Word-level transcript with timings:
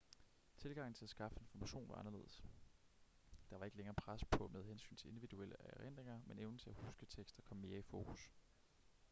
tilgangen 0.57 0.93
til 0.93 1.05
at 1.05 1.09
skaffe 1.09 1.39
information 1.39 1.89
var 1.89 1.95
anderledes 1.95 2.43
der 3.49 3.57
var 3.57 3.65
ikke 3.65 3.77
længere 3.77 3.95
pres 3.95 4.23
på 4.31 4.47
med 4.47 4.63
hensyn 4.63 4.95
til 4.95 5.09
individuelle 5.09 5.55
erindringer 5.59 6.19
men 6.25 6.39
evnen 6.39 6.59
til 6.59 6.69
at 6.69 6.75
huske 6.75 7.05
tekster 7.05 7.41
kom 7.41 7.57
mere 7.57 7.79
i 7.79 7.91
fokus 7.91 8.31